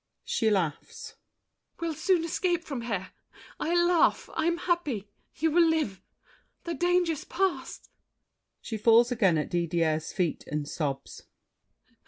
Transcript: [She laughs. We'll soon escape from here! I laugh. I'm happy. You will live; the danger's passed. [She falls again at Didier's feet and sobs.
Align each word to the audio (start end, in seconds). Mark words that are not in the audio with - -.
[She 0.23 0.49
laughs. 0.49 1.13
We'll 1.79 1.93
soon 1.93 2.23
escape 2.25 2.63
from 2.63 2.81
here! 2.81 3.11
I 3.59 3.75
laugh. 3.85 4.31
I'm 4.33 4.57
happy. 4.57 5.11
You 5.35 5.51
will 5.51 5.63
live; 5.69 6.01
the 6.63 6.73
danger's 6.73 7.23
passed. 7.23 7.91
[She 8.61 8.77
falls 8.77 9.11
again 9.11 9.37
at 9.37 9.51
Didier's 9.51 10.11
feet 10.11 10.43
and 10.47 10.67
sobs. 10.67 11.27